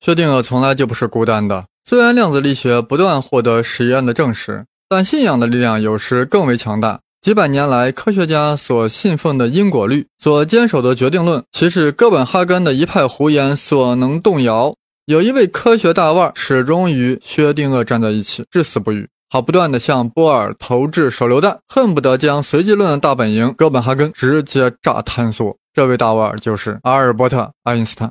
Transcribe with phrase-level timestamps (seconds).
[0.00, 1.66] 薛定谔从来就不是孤单的。
[1.84, 7.00] 虽然量子力学不断获得实验的证实，但信仰的力量有时更为强大。
[7.20, 14.74] 几百年来，科学家所信奉的因果律，所坚守的决定论，岂是哥本哈根的一派胡言所能动摇？
[15.04, 25.54] 有一位科学大腕始终与薛定谔站在一起，至死不渝，他不断地向波尔投掷手榴弹，恨不得将随机论的大本营哥本哈根直接炸坍缩。
[25.74, 28.10] 这位大腕就是阿尔伯特·爱因斯坦。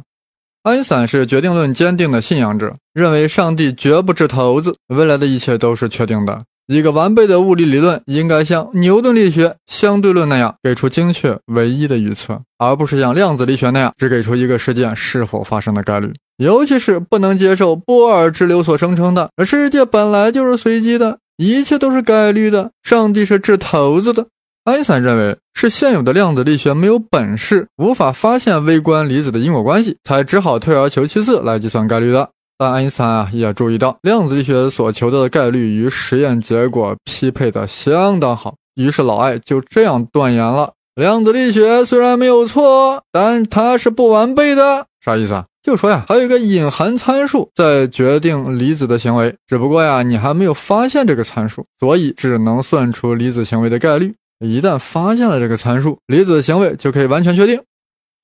[0.62, 6.42] 爱因斯坦是决定论坚定的信仰者，认为上帝绝不掷骰子，未来的一切都是确定的。
[6.68, 16.12] 一个完备的物理理论应该像牛顿力学、相对论那样给出精确唯一的预测，而不是像量子力学那样只给出一个事件是否发生的概率。
[16.38, 24.28] 尤其是不能接受波尔之流所声称的“世界本来就是随机的，一切都是概率的，上帝是掷骰子的”。
[24.70, 32.30] 爱因斯坦认为是现有的量子力学没有本事，无法发现微观粒子的因果关系，才只好退而求其次来计算概率的。
[32.56, 44.86] 但爱因斯坦啊也注意到，量子力学所求得的概率与实验结果匹配的相当好，于是老艾就这样断言了：量子力学虽然没有错，但它是不完备的。
[45.04, 45.46] 啥意思啊？
[45.64, 54.14] 就说呀，还有一个隐含参数在决定离子的行为，只不过呀，你还没有发现这个参数，所以只能算出离子行为的概率。
[54.40, 57.62] 一旦发现了这个参数，离子行为就可以完全确定。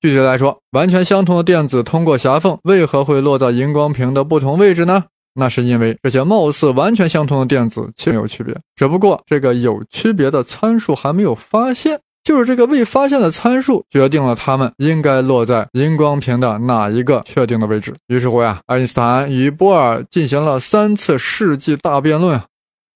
[0.00, 5.04] 具体来说，完全相同的电子通过狭缝为何会落到荧光屏的不同位置呢？
[5.38, 17.94] 那是因为这些貌似完全相同的电子其实有区别，只不过这个有区别的参数还没有发现，就是这个未发现的参数决定了它们应该落在荧光屏的哪一个确定的位置。
[18.06, 22.46] 于是乎呀，爱因斯坦与波尔进行了三次世纪大辩论啊。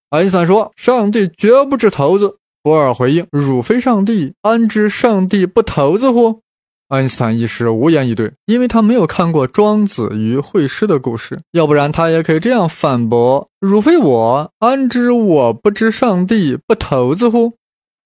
[0.09, 6.41] 爱因斯坦说：“上帝绝不掷骰子。”波尔回应：“汝非上帝，安知上帝不投子乎？”
[6.89, 17.53] 爱因斯坦一时无言以对，因为他没有看过庄子与惠施的故事，要不然他也可以这样反驳：“汝非我，安知我不知上帝不投子乎？”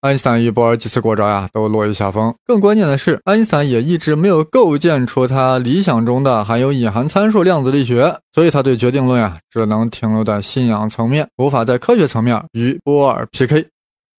[0.02, 2.34] 爱因斯坦与波尔几次过招呀，都落于下风。
[2.44, 13.66] 更关键的是，爱因斯坦也一直没有构建出他理想中的含有隐含参数量子力学，所以他对决定论呀，只能停留在信仰层面，无法在科学层面与波尔 PK。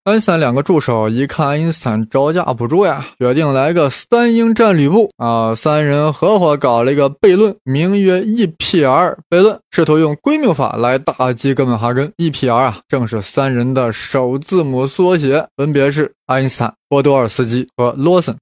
[0.06, 5.52] 爱因斯坦两个助手一看爱因斯坦招架不住呀，决定来个三英战吕布啊！
[5.52, 12.08] 三人合伙搞了一个悖论，名曰 EPR 悖论，试图用归谬法来打击哥本哈根。
[12.18, 18.36] EPR 啊，正是三人的首字母缩写，分别是爱因斯坦、波多尔斯基和罗森。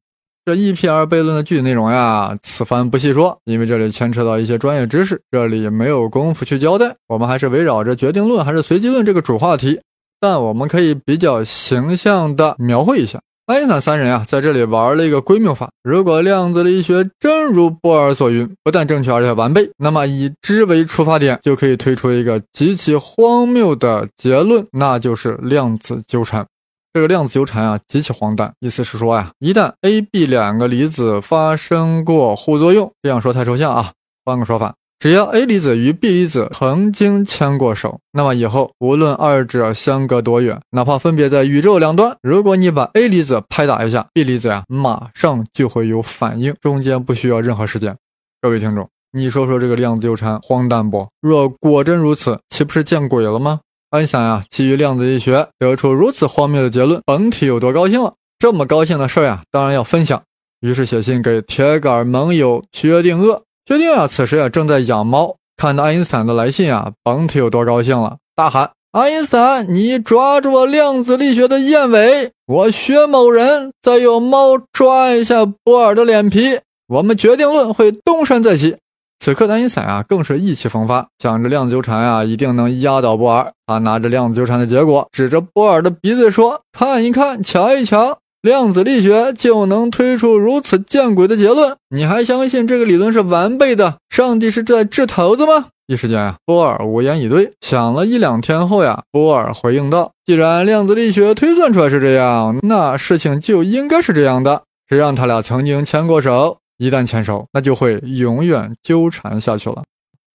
[0.44, 6.94] 这 EPR 悖论的具体内容呀，此番不细说，因为这里牵扯到一些专业知识，这里没有功夫去交代。
[7.08, 9.80] 我们还是围绕着决定论还是随机论这个主话题。
[10.26, 15.68] 但我们可以比较形象地描绘一下，爱因斯坦三人啊，在这里玩了一个归谬法。
[15.82, 26.46] 如果量子力学真如波尔所云，不但正确而且完备，那么以之为出发点，就可以推出一个极其荒谬的结论，那就是量子纠缠。
[26.94, 33.92] 这个量子纠缠啊，极其荒诞，意思是说呀，一旦 A、B 两个离子发生过互作用，这样说太抽象啊，
[34.24, 34.74] 换个说法。
[35.04, 47.94] 只要 A 离子与 B 离子曾经牵过手，那么以后无论二者相隔多远，哪怕分别在宇宙两端，如果你把 A 离子拍打一下，B 离子呀，马上就会有反应，中间不需要任何时间。
[48.40, 51.06] 各位听众，你说说这个量子纠缠荒诞不？
[51.20, 53.60] 若果真如此，岂不是见鬼了吗？
[53.90, 58.14] 安想呀，基于量子力学得出如此荒谬的结论，本体有多高兴了？
[58.38, 60.22] 这么高兴的事呀，当然要分享。
[60.60, 63.42] 于是写信给铁杆盟友薛定谔。
[63.66, 78.76] 薛定啊此时啊正在养猫，看到爱因斯坦的来信啊，甭提有多高兴了，大喊：“爱因斯坦，你抓住了量子力学的燕尾，我薛某人再用猫抓一下波尔的脸皮，我们决定论会东山再起。”
[79.18, 83.50] 此刻的爱因斯坦啊更是意气风发，想着量子纠缠啊一定能压倒波尔。
[83.66, 91.78] 他拿着量子纠缠的结果，指着波尔的鼻子说：“看一看，瞧一瞧。”量子力学就能推出如此见鬼的结论？
[91.88, 93.96] 你还相信这个理论是完备的？
[94.10, 95.68] 上帝是在掷骰子吗？
[95.86, 97.50] 一时间啊，波尔无言以对。
[97.62, 104.64] 想了一两天后呀，波尔回应道：“既然量子力学推算出来是这样，那事情就应该是这样的。
[104.90, 106.58] 谁让他俩曾经牵过手？
[106.76, 109.84] 一旦牵手，那就会永远纠缠下去了。”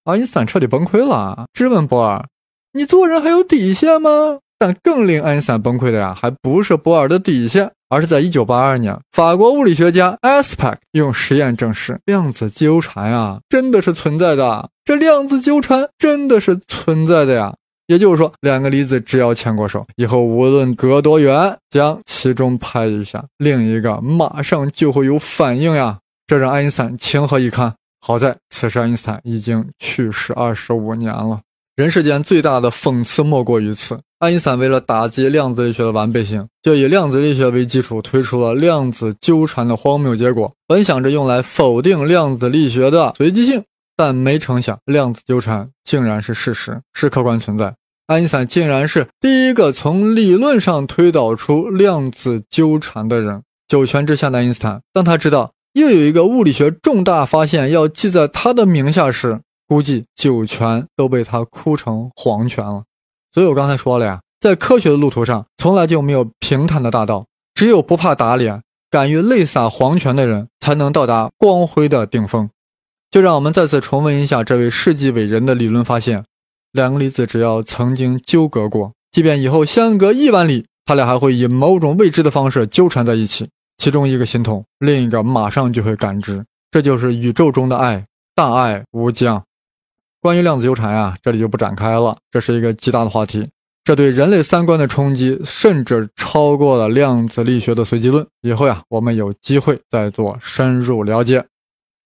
[0.06, 2.26] 爱因斯坦彻底崩溃了，质问波尔
[2.74, 7.72] ：“你做人还有底线吗？”但更令爱因斯坦崩溃的呀，还不是波尔的底线。
[7.90, 14.70] 而是在1982年，法国物理学家 a s p e c 用实验证实，量子纠缠啊，真的是存在的。
[14.86, 17.56] 这量子纠缠真的是存在的呀。
[17.88, 25.98] 也就是说，两个离子只要牵过手，以后无论隔多远，将其中拍一下，另一个马上就会有反应呀。
[26.28, 27.74] 这让爱因斯坦情何以堪？
[28.00, 31.42] 好在此时爱因斯坦已经去世二十五年了。
[31.76, 34.00] 人世间最大的讽刺莫过于此。
[34.20, 40.54] 爱因斯坦为了打击量子力学的完备性，就以量子力学为基础推出了量子纠缠的荒谬结果。
[40.68, 43.64] 本想着用来否定量子力学的随机性，
[43.96, 47.74] 但没成想量子纠缠竟然是事实，是客观存在。
[48.08, 53.42] 爱因斯坦竟然是第一个从理论上推导出量子纠缠的人。
[53.70, 62.84] 九泉之下的爱因斯坦，当他知道又有一个物理学重大发现要记在他的名下时，估计九泉都被他哭成黄泉了。
[63.34, 72.50] 所以我刚才说了呀，在科学的路途上，从来就没有平坦的大道，只有不怕打脸、敢于泪洒黄泉的人，才能到达光辉的顶峰。
[73.12, 76.24] 就让我们再次重温一下这位世纪伟人的理论发现：
[76.72, 83.50] 两个粒子只要曾经纠葛过，即便以后相隔亿万里，它俩还会以某种未知的方式纠缠在一起。
[83.78, 86.44] 其中一个心痛，另一个马上就会感知。
[86.70, 88.06] 这就是宇宙中的爱，
[88.36, 89.42] 大爱无疆。
[90.22, 92.18] 关于量子纠缠啊，这里就不展开了。
[92.30, 93.48] 这是一个极大的话题，
[93.84, 98.26] 这对人类三观的冲击甚至超过了量子力学的随机论。
[98.42, 101.46] 以后呀，我们有机会再做深入了解。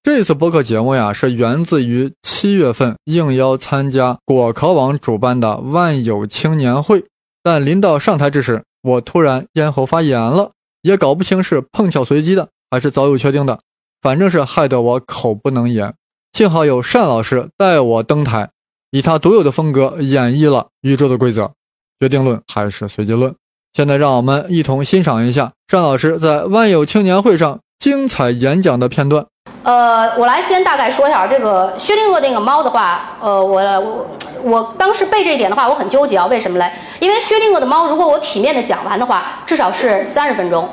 [0.04, 7.06] 这次播客节目呀，是源自于七月份应邀参加果壳网主办的万有青年会，
[7.42, 10.51] 但临到上台之时，我突然咽喉发炎了，
[10.81, 13.62] 也搞不清是碰巧随机的，还是早有确定的，
[14.01, 15.94] 反正是害得我口不能言。
[16.34, 18.50] 幸好有单老师带我登台，
[18.90, 21.52] 以他独有的风格演绎了宇宙的规则、
[22.00, 23.36] 决定论还是随机论。
[23.76, 29.24] 现在让我们一同欣赏一下单老师在万有青年会上精彩演讲的片段。
[29.62, 33.16] 呃，我来先大概说一下这个薛定谔那个猫的话。
[33.22, 34.08] 呃，我我
[34.42, 36.26] 我当时背这一点的话，我很纠结啊。
[36.26, 36.72] 为什么嘞？
[37.00, 40.68] 因为薛定谔的猫，如果我体面的讲完的话，至少是三十分钟，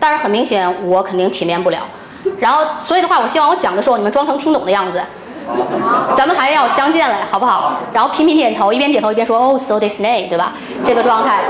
[0.00, 1.86] 但是很明显我肯定体面不了。
[2.40, 5.02] 然后，所以的话，我希望我讲的时候，你们装成听懂的样子，
[6.16, 7.74] 咱们还要相见嘞，好不好？
[7.92, 10.52] 然后频频点头，一边点头一边说哦，so Disney，对吧？
[10.84, 11.40] 这个状态。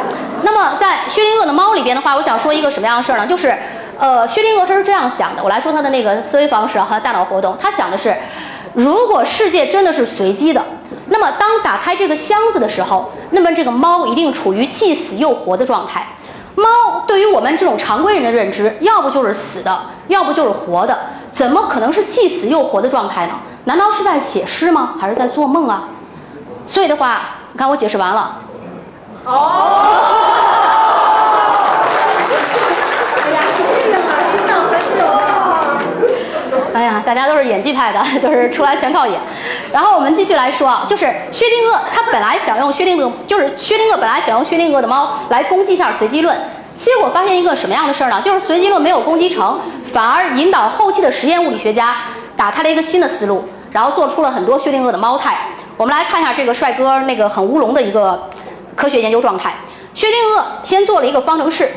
[0.43, 3.27] 那么在薛定谔的猫里边的话，我想说一个什么样的事儿呢？
[3.27, 3.57] 就是，
[3.99, 7.57] 呃，薛定谔他是这样想的，我来说他的那个思维方式和大脑活动。
[7.61, 8.15] 他想的是，
[8.75, 10.63] 如果世界真的是随机的，
[11.09, 16.07] 那么当打开这个箱子的时候，那么这个猫一定处于既死又活的状态。
[16.55, 20.97] 猫对于我们这种常规人的认知，要不就是死的，要不就是活的，
[21.33, 23.35] 怎么可能是既死又活的状态呢？
[23.65, 24.95] 难道是在写诗吗？
[25.01, 25.89] 还是在做梦啊？
[26.67, 27.23] 所以的话，
[27.53, 28.37] 你看我解释完了。
[29.25, 29.91] 哦。
[36.75, 39.21] 哎呀，大家都是演技派的，都是出来全靠演。
[39.75, 46.39] 然后我们继续来说啊，就是薛定谔，他本来想用薛定谔，就是薛定谔本来想用薛定谔的猫来攻击一下随机论，
[46.77, 48.23] 结果发现一个什么样的事儿呢？
[48.25, 49.59] 就是随机论没有攻击成，
[49.93, 51.97] 反而引导后期的实验物理学家
[52.37, 55.37] 打开了一个新的思路，然后做出了很多薛定谔的猫态。
[55.77, 58.31] 我们来看一下这个帅哥那个很乌龙的一个
[58.77, 59.57] 科学研究状态。
[59.93, 61.69] 薛定谔先做了一个方程式。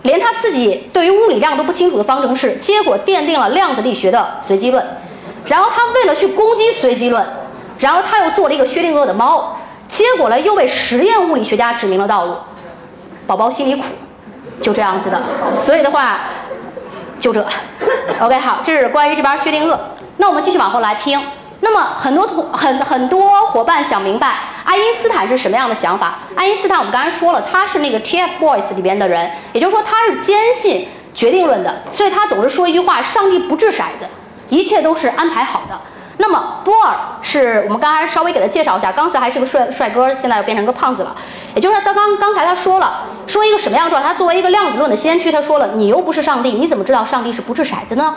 [0.00, 4.82] 连他自己对于物理量都不清楚的方程式，结果奠定了量子力学的随机论。
[5.46, 7.24] 然后他为了去攻击随机论，
[7.78, 9.56] 然后他又做了一个薛定谔的猫，
[9.86, 12.34] 结果呢又为实验物理学家指明了道路。
[13.26, 13.84] 宝宝心里苦，
[14.60, 15.20] 就这样子的。
[15.54, 16.20] 所以的话，
[17.18, 17.46] 就这。
[18.20, 19.78] OK，好，这是关于这边薛定谔。
[20.18, 21.20] 那我们继续往后来听。
[21.60, 26.18] 那么很多同很很多伙伴想明白爱因斯坦是什么样的想法。
[26.34, 34.06] 爱因斯坦我们刚才说了，他是那个 TFBOYS 里边的人，也就是说他是坚信决定论的，所以他总是说一句话：上帝不掷骰子，
[34.54, 35.78] 一切都是安排好的。
[36.18, 41.14] 那么波尔是我们刚才稍微给他介绍一下，刚才还是个帅帅哥，现在又变成个胖子了。
[41.56, 44.08] 也就是他刚刚才他说了，说一个什么样状态？
[44.08, 48.14] 他作为一个量子论的先驱，他说了：你又不是上帝，你怎么知道上帝是不掷骰子呢？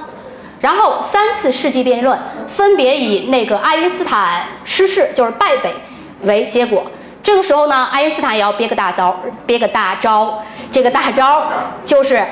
[0.62, 2.18] 然后三次世纪辩论
[2.48, 5.74] 分别以那个爱因斯坦失势，就是败北
[6.22, 6.84] 为结果。
[7.24, 9.16] 这个时候呢，爱因斯坦也要憋个大招，
[9.46, 10.44] 憋个大招。
[10.72, 11.44] 这个大招
[11.84, 12.24] 就是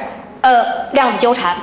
[0.41, 1.55] 呃量子纠缠，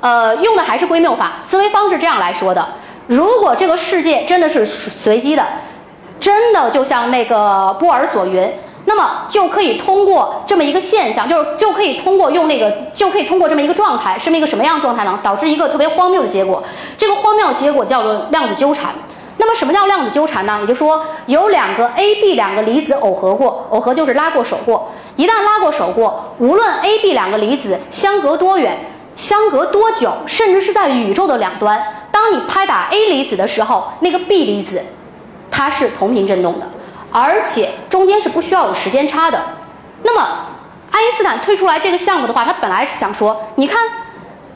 [0.00, 1.32] 呃用的还是归谬法。
[1.40, 2.68] 思维方式这样来说的：
[3.06, 5.44] 如果这个世界真的是随机的，
[6.20, 8.50] 真的就像那个波尔所云。
[8.88, 15.18] 那么就可以通过这么一个现象，就是就可以通过用那个，就可以通过这么一个状态，是么一个什么样的状态呢？
[15.24, 16.62] 导致一个特别荒谬的结果。
[16.96, 18.94] 这个荒谬结果叫做量子纠缠。
[19.38, 20.58] 那么什么叫量子纠缠呢？
[20.60, 24.92] 也就是说，有两个 A、B 两个离子耦合过，耦合就是拉过手过。
[25.16, 28.78] 一旦拉过手过，无论 A、B 两个离子相隔多远，
[29.16, 31.82] 相隔多久，甚至是在宇宙的两端，
[32.12, 34.82] 当你拍打 A 离子的时候，那个 B 离子
[35.50, 36.66] 它是同频振动的。
[37.12, 39.40] 而且中间是不需要有时间差的。
[40.02, 40.28] 那么，
[40.90, 43.78] 爱因斯坦推出来这个项目的话，他本来是想说，你看，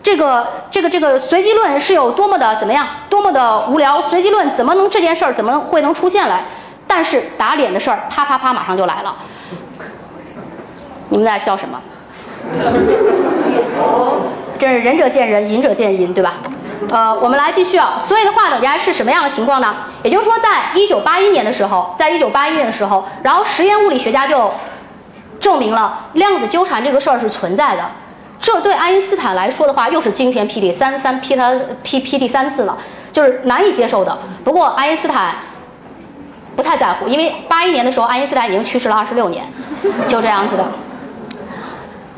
[0.02, 4.02] 这个这个这个随机论是有多么的怎么样，多么的无聊？
[4.02, 6.44] 随机论怎么能这件事儿怎么会能出现来？
[6.86, 9.16] 但是打脸的事儿啪啪啪马上就来了。
[11.08, 11.80] 你们在笑什么？
[14.60, 16.34] 真是仁者见仁，隐者见隐，对吧？
[16.90, 17.98] 呃，我们来继续啊。
[17.98, 19.76] 所以的话，等下是什么样的情况呢？
[20.02, 24.52] 也就是说，在一九八一年的时候，在一九八一年的时候，然后实验物理学家就
[25.40, 27.90] 证明了量子纠缠这个事儿是存在的。
[28.38, 32.76] 这对爱因斯坦来说的话，又是惊天霹雳，三三劈他劈劈第三次了，
[33.12, 34.18] 就是难以接受的。
[34.44, 35.36] 不过爱因斯坦
[36.54, 39.44] 不太在乎，因为八一年的时候，爱因斯坦已经去世了二十六年，
[40.06, 40.64] 就这样子的。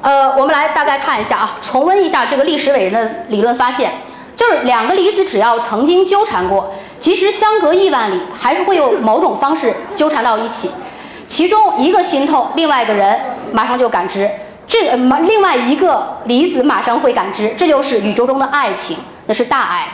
[0.02, 3.92] 呃，我们来大概看一下啊，重温一下这个历史伟人的理论发现，
[4.34, 10.72] 就是两个离子只要曾经纠缠过，即使相隔亿万里，还是会用某种方式纠缠到一起，
[11.28, 13.16] 其中一个心痛，另外一个人
[13.52, 14.28] 马上就感知。
[14.66, 19.86] 这个马另外一个离子马上会感知，这就是宇宙中的爱情，那是大爱。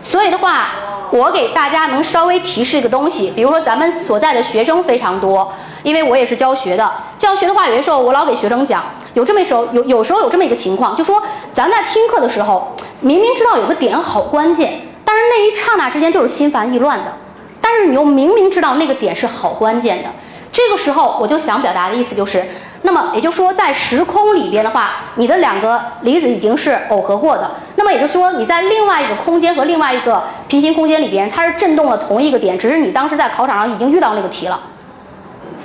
[0.00, 0.70] 所以的话，
[1.12, 6.90] 我给大家能稍微提示一个东西，比如说咱们所在的学生非常多，因为我也是教学的。
[7.18, 8.82] 教学的话，有些时候我老给学生讲，
[9.14, 11.22] 有这么一时候有有时候有这么一个情况，就说
[11.52, 17.12] 咱在听课的时候，明明知道有个点好关键，但是那一刹那之间就是心烦意乱的，
[17.60, 20.08] 但是你又明明知道那个点是好关键的，
[20.50, 22.44] 这个时候我就想表达的意思就是。
[22.84, 27.48] 那么也就是说，在时空里边的话，你的两个离子已经是耦合过的。
[27.76, 34.58] 那么也就是说，你在另外一个空间和另外一个平行空间里边，它是震动了同一个点，只是你当时在考场上已经遇到那个题了。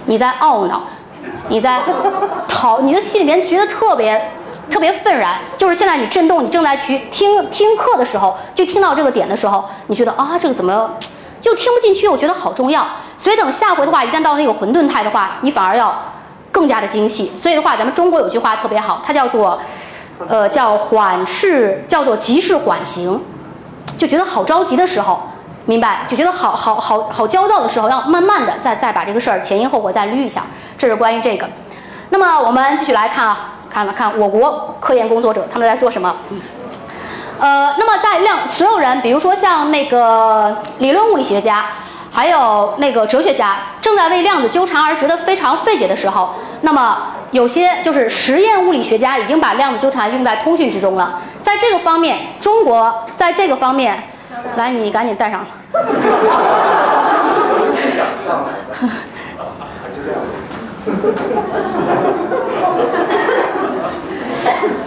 [0.07, 0.81] 你在懊恼，
[1.47, 1.81] 你在
[2.47, 4.31] 讨，你的心里面觉得特别
[4.69, 5.37] 特别愤然。
[5.57, 10.73] 就是现在你震动，你正在去听听课的时候，就听到这个点的时候，你觉得啊，这个怎么
[11.43, 12.07] 又听不进去？
[12.07, 12.85] 我觉得好重要。
[13.19, 15.95] 所以等下回的话，一旦到那个混沌态的话，你反而要。
[16.49, 19.59] 更加的精细，所以的话，咱们中国有句话特别好，它叫做，
[20.27, 23.21] 呃，叫缓释，叫做急事缓行，
[23.95, 25.21] 就觉得好着急的时候，
[25.67, 25.99] 明白？
[26.09, 30.41] 就觉得好好好好焦躁的时候，要慢慢的再再把这个事儿前因后果再捋一下。
[30.75, 31.47] 这是关于这个。
[32.09, 36.15] 那么我们继续来看啊，看了看我国科研工作者他们在做什么。
[37.39, 41.65] 呃，那么在量所有人，比如说像那个理论物理学家。
[42.09, 46.97] 还有那个哲学家正在为量子纠缠而觉得非常费解的时候，那么
[47.29, 51.21] 有些就是实验物理学家已经把量子纠缠用在通讯之中了。
[51.43, 54.01] 在这个方面，中国在这个方面，
[54.55, 55.45] 来，你赶紧戴上。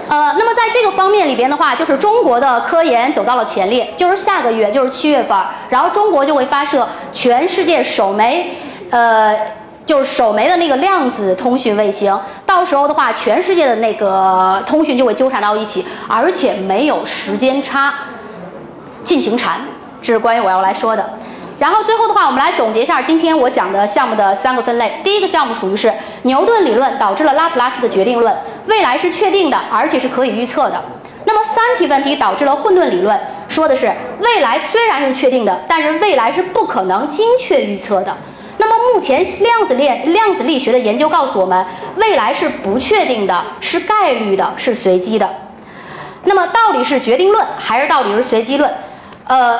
[0.08, 3.94] 呃，那么在这个方面里边的话，就是中国的科研走到了前列。
[3.96, 5.38] 就是下个月，就是七月份，
[5.68, 8.56] 然后中国就会发射全世界首枚，
[8.90, 9.36] 呃，
[9.86, 12.18] 就是首枚的那个量子通讯卫星。
[12.44, 17.94] 到时候的话，全世界的那个通讯就会纠缠到一起，而且没有时间差，
[19.04, 19.60] 进行缠。
[20.02, 21.18] 这是关于我要来说的。
[21.58, 25.00] 然后最后的话，我们来总结一下今天我讲的项目的三个分类。
[25.04, 25.92] 第一个项目属于是
[26.22, 28.34] 牛顿理论导致了拉普拉斯的决定论，
[28.66, 30.82] 未来是确定的，而且是可以预测的。
[31.26, 38.16] 那么三体问题导致了混沌理论，说的是未来虽然是确定的，但是未来是不可能精确预测的。
[38.56, 41.64] 那么目前量子链量子力学的研究告诉我们，
[41.96, 45.28] 未来是不确定的，是概率的，是随机的。
[46.24, 48.70] 那么到底是决定论还是到底是随机论？
[49.30, 49.58] 呃。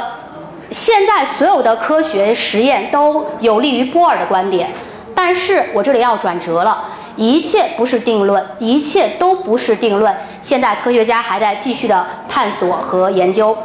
[0.73, 4.71] 现在所有的科学实验都有利于波尔的观点，
[5.17, 6.85] 但是我这里要转折了，
[7.17, 10.17] 一切不是定论，一切都不是定论。
[10.41, 13.59] 现在科学家还在继续的探索和研究。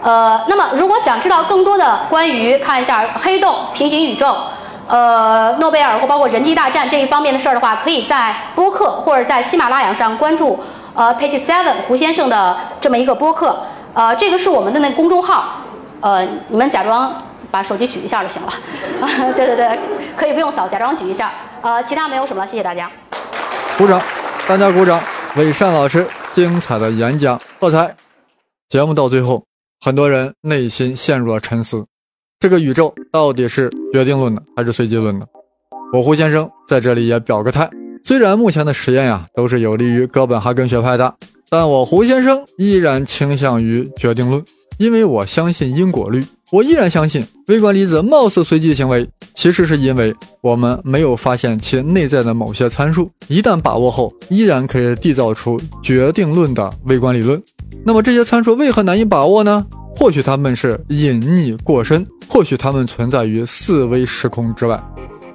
[0.00, 4.36] 呃，那么如果想知道更多的关于看一下黑洞、平行宇宙、
[4.86, 10.60] 呃诺贝尔或包括人机大战这一方面的事儿的话，可以在播客或者在喜马拉雅上关注
[10.94, 13.58] 呃 Page Seven 胡先生的这么一个播客。
[13.96, 15.62] 呃，这个是我们的那公众号。
[16.00, 17.16] 呃，你们假装
[17.50, 18.48] 把手机举一下就行了。
[19.00, 19.78] 啊 对对对，
[20.14, 21.32] 可以不用扫，假装举一下。
[21.62, 22.90] 呃，其他没有什么了，谢谢大家。
[23.78, 23.98] 鼓掌，
[24.46, 25.00] 大家鼓掌，
[25.36, 27.96] 为单老师精彩的演讲喝彩。
[28.68, 29.42] 节目到最后，
[29.80, 31.86] 很多人内心陷入了沉思：
[32.38, 35.26] 这个宇宙到底是决定论的还是随机论的？
[35.94, 37.70] 我胡先生在这里也表个态。
[38.04, 41.14] 虽然目前的实验呀都是有利于哥本哈根学派的，
[41.48, 44.42] 但我胡先生依然倾向于决定论。
[44.78, 46.22] 因为我相信因果律，
[46.52, 53.10] 我依然相信微观粒子貌似随机行为，其实是因为我们没有发现其内在的某些参数。
[53.26, 57.42] 一旦把握后，依然可以缔造出决定论的微观理论。
[57.86, 59.64] 那么这些参数为何难以把握呢？
[59.96, 64.78] 或许它们是隐匿过深，或许它们存在于四维时空之外。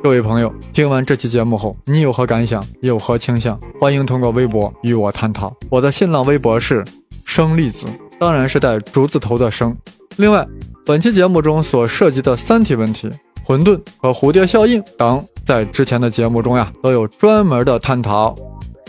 [0.03, 2.65] 各位朋友，听完这期节目后，你有何感想？
[2.81, 3.59] 有何倾向？
[3.79, 5.55] 欢迎通过微博与我探讨。
[5.69, 6.83] 我的新浪微博是。
[7.23, 7.85] 生粒子，
[8.19, 9.77] 当然是带竹字头的生。
[10.17, 10.45] 另外，
[10.85, 13.09] 本期节目中所涉及的三体问题、
[13.45, 18.35] 混沌和蝴蝶效应等，在之前的节目中呀都有专门的探讨。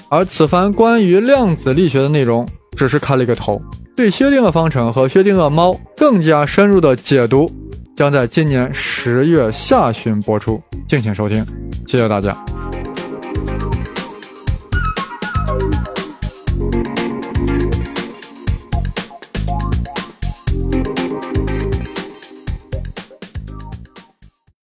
[0.09, 3.63] 而此番关于量子力学的内容，只是开了一个头，
[3.95, 7.49] 对薛定谔方程和薛定谔猫更加深入的解读，
[7.95, 10.61] 将在今年十月下旬播出，
[10.93, 11.43] 敬请收听
[11.87, 12.37] 谢谢大家。